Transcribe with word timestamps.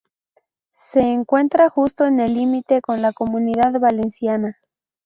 Se 0.89 0.99
encuentra 0.99 1.69
justo 1.69 2.05
en 2.07 2.19
el 2.19 2.33
límite 2.33 2.81
con 2.81 3.03
la 3.03 3.13
comunidad 3.13 3.79
valenciana. 3.79 4.57